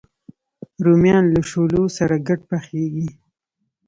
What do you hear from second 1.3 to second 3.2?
له شولو سره ګډ پخېږي